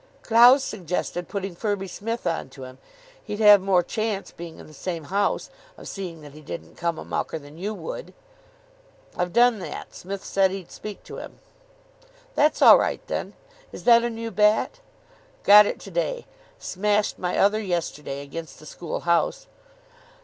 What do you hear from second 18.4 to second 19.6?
the school house."